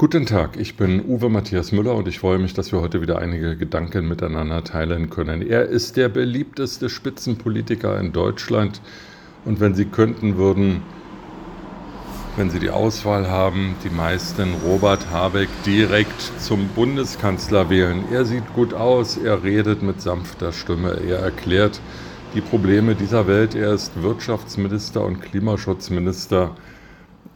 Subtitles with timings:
[0.00, 3.18] Guten Tag, ich bin Uwe Matthias Müller und ich freue mich, dass wir heute wieder
[3.18, 5.46] einige Gedanken miteinander teilen können.
[5.46, 8.80] Er ist der beliebteste Spitzenpolitiker in Deutschland
[9.44, 10.80] und wenn Sie könnten, würden,
[12.38, 18.04] wenn Sie die Auswahl haben, die meisten Robert Habeck direkt zum Bundeskanzler wählen.
[18.10, 21.78] Er sieht gut aus, er redet mit sanfter Stimme, er erklärt
[22.34, 26.54] die Probleme dieser Welt, er ist Wirtschaftsminister und Klimaschutzminister.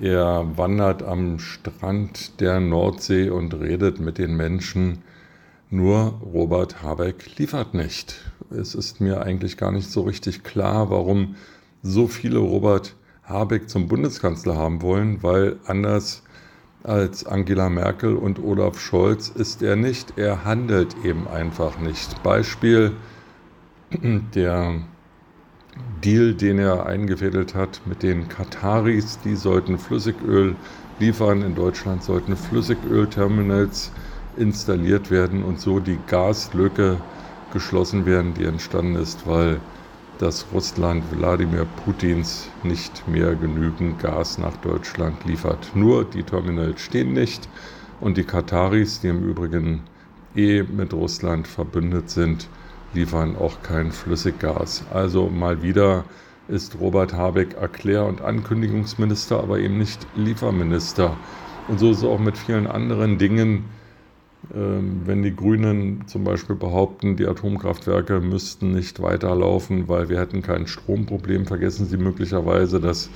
[0.00, 5.02] Er wandert am Strand der Nordsee und redet mit den Menschen.
[5.70, 8.16] Nur Robert Habeck liefert nicht.
[8.50, 11.36] Es ist mir eigentlich gar nicht so richtig klar, warum
[11.82, 16.22] so viele Robert Habeck zum Bundeskanzler haben wollen, weil anders
[16.82, 20.18] als Angela Merkel und Olaf Scholz ist er nicht.
[20.18, 22.22] Er handelt eben einfach nicht.
[22.22, 22.92] Beispiel
[24.34, 24.80] der
[26.04, 29.18] Deal, den er eingefädelt hat mit den Kataris.
[29.24, 30.54] Die sollten Flüssigöl
[30.98, 31.42] liefern.
[31.42, 33.90] In Deutschland sollten Flüssigölterminals
[34.36, 36.98] installiert werden und so die Gaslücke
[37.52, 39.60] geschlossen werden, die entstanden ist, weil
[40.18, 45.70] das Russland Wladimir Putins nicht mehr genügend Gas nach Deutschland liefert.
[45.74, 47.48] Nur die Terminals stehen nicht
[48.00, 49.82] und die Kataris, die im Übrigen
[50.36, 52.48] eh mit Russland verbündet sind,
[52.94, 54.84] liefern auch kein Flüssiggas.
[54.92, 56.04] Also mal wieder
[56.48, 61.16] ist Robert Habeck Erklär- und Ankündigungsminister, aber eben nicht Lieferminister.
[61.68, 63.64] Und so ist es auch mit vielen anderen Dingen.
[64.54, 70.42] Ähm, wenn die Grünen zum Beispiel behaupten, die Atomkraftwerke müssten nicht weiterlaufen, weil wir hätten
[70.42, 73.08] kein Stromproblem, vergessen sie möglicherweise, dass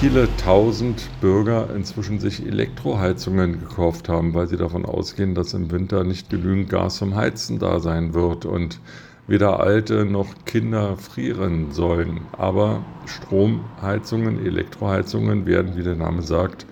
[0.00, 6.02] viele tausend Bürger inzwischen sich Elektroheizungen gekauft haben, weil sie davon ausgehen, dass im Winter
[6.02, 8.80] nicht genügend Gas zum Heizen da sein wird und
[9.28, 12.22] weder Alte noch Kinder frieren sollen.
[12.32, 16.66] Aber Stromheizungen, Elektroheizungen werden, wie der Name sagt,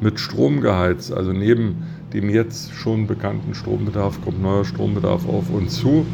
[0.00, 1.12] mit Strom geheizt.
[1.12, 6.06] Also neben dem jetzt schon bekannten Strombedarf kommt neuer Strombedarf auf uns zu.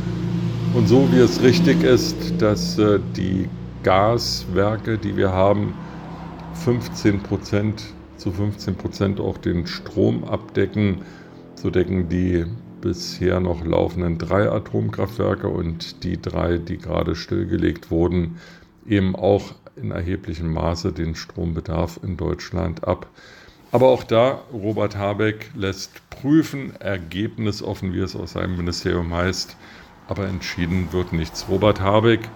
[0.75, 3.49] Und so wie es richtig ist, dass äh, die
[3.85, 5.73] Gaswerke, die wir haben,
[6.65, 7.85] 15 Prozent
[8.17, 11.03] zu 15 Prozent auch den Strom abdecken.
[11.55, 12.45] So decken die
[12.81, 18.37] bisher noch laufenden drei Atomkraftwerke und die drei, die gerade stillgelegt wurden,
[18.87, 23.07] eben auch in erheblichem Maße den Strombedarf in Deutschland ab.
[23.71, 29.57] Aber auch da, Robert Habeck lässt prüfen, ergebnisoffen, wie es aus seinem Ministerium heißt,
[30.09, 31.47] aber entschieden wird nichts.
[31.49, 32.29] Robert Habeck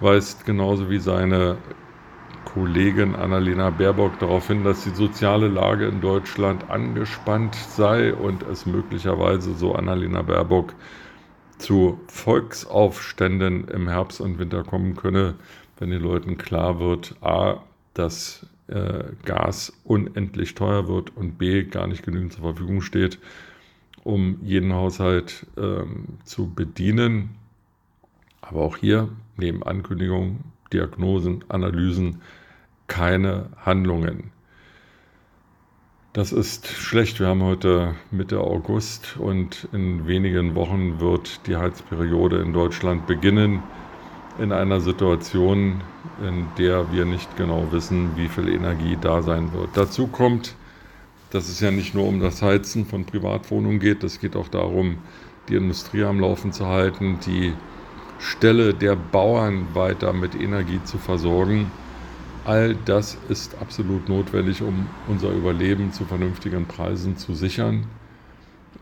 [0.00, 1.56] weist genauso wie seine
[2.54, 8.64] Kollegin Annalena Baerbock darauf hin, dass die soziale Lage in Deutschland angespannt sei und es
[8.64, 10.72] möglicherweise, so Annalena Baerbock,
[11.58, 15.34] zu Volksaufständen im Herbst und Winter kommen könne,
[15.80, 21.88] wenn den Leuten klar wird, a, dass äh, Gas unendlich teuer wird und b, gar
[21.88, 23.18] nicht genügend zur Verfügung steht,
[24.04, 27.30] um jeden Haushalt ähm, zu bedienen.
[28.42, 32.20] Aber auch hier, neben Ankündigungen, Diagnosen, Analysen,
[32.86, 34.30] keine Handlungen.
[36.12, 37.18] Das ist schlecht.
[37.18, 43.64] Wir haben heute Mitte August und in wenigen Wochen wird die Heizperiode in Deutschland beginnen.
[44.38, 45.80] In einer Situation,
[46.22, 49.70] in der wir nicht genau wissen, wie viel Energie da sein wird.
[49.74, 50.54] Dazu kommt,
[51.30, 54.98] dass es ja nicht nur um das Heizen von Privatwohnungen geht, es geht auch darum,
[55.48, 57.54] die Industrie am Laufen zu halten, die
[58.20, 61.72] Stelle der Bauern weiter mit Energie zu versorgen.
[62.44, 67.86] All das ist absolut notwendig, um unser Überleben zu vernünftigen Preisen zu sichern.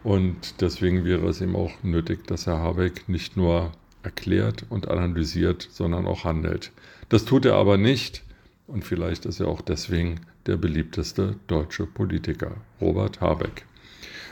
[0.03, 3.71] Und deswegen wäre es eben auch nötig, dass Herr Habeck nicht nur
[4.03, 6.73] erklärt und analysiert, sondern auch handelt.
[7.09, 8.25] Das tut er aber nicht.
[8.67, 13.65] Und vielleicht ist er auch deswegen der beliebteste deutsche Politiker, Robert Habeck.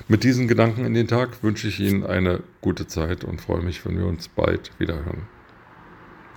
[0.08, 3.84] Mit diesen Gedanken in den Tag wünsche ich Ihnen eine gute Zeit und freue mich,
[3.86, 5.28] wenn wir uns bald wiederhören.